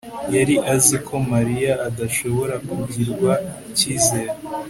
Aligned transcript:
yari 0.35 0.55
azi 0.73 0.97
ko 1.07 1.15
mariya 1.31 1.73
adashobora 1.87 2.53
kugirirwa 2.67 3.31
ikizere 3.69 4.31